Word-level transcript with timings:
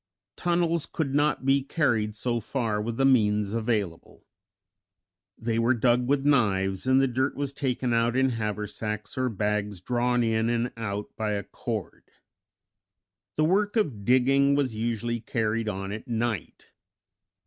Tunnels 0.35 0.87
could 0.87 1.13
not 1.13 1.45
be 1.45 1.61
carried 1.61 2.15
so 2.15 2.39
far 2.39 2.81
with 2.81 2.97
the 2.97 3.05
means 3.05 3.53
available. 3.53 4.25
They 5.37 5.59
were 5.59 5.75
dug 5.75 6.07
with 6.07 6.25
knives 6.25 6.87
and 6.87 6.99
the 6.99 7.07
dirt 7.07 7.35
was 7.35 7.53
taken 7.53 7.93
out 7.93 8.15
in 8.15 8.29
haversacks 8.31 9.15
or 9.15 9.29
bags 9.29 9.79
drawn 9.79 10.23
in 10.23 10.49
and 10.49 10.71
out 10.75 11.15
by 11.15 11.33
a 11.33 11.43
cord. 11.43 12.05
The 13.37 13.45
work 13.45 13.75
of 13.75 14.03
digging 14.03 14.55
was 14.55 14.73
usually 14.73 15.19
carried 15.19 15.69
on 15.69 15.91
at 15.91 16.07
night. 16.07 16.65